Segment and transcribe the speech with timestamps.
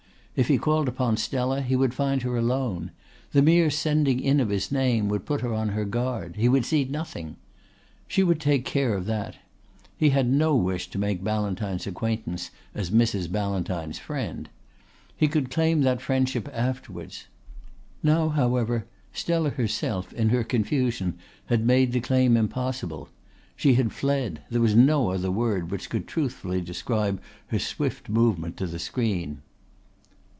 [0.33, 2.91] If he called upon Stella he would find her alone;
[3.33, 6.63] the mere sending in of his name would put her on her guard; he would
[6.65, 7.35] see nothing.
[8.07, 9.35] She would take care of that.
[9.97, 13.29] He had no wish to make Ballantyne's acquaintance as Mrs.
[13.29, 14.47] Ballantyne's friend.
[15.17, 17.27] He could claim that friendship afterwards.
[18.01, 21.15] Now however Stella herself in her confusion
[21.47, 23.09] had made the claim impossible.
[23.57, 28.55] She had fled there was no other word which could truthfully describe her swift movement
[28.57, 29.41] to the screen.